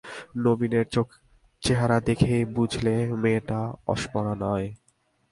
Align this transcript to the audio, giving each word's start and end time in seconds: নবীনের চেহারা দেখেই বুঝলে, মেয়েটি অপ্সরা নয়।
নবীনের 0.37 0.85
চেহারা 1.63 1.97
দেখেই 1.99 2.43
বুঝলে, 2.45 2.95
মেয়েটি 3.21 3.61
অপ্সরা 3.87 4.33
নয়। 4.35 4.67